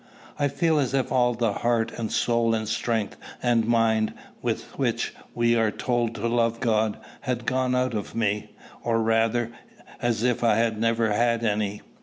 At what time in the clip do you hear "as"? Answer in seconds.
0.79-0.95, 10.01-10.23